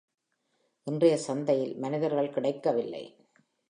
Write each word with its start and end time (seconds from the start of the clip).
இன்றைய 0.87 1.17
சந்தையில் 1.17 1.75
மனிதர்கள் 1.77 2.29
கிடைக்கவில்லை. 2.29 3.03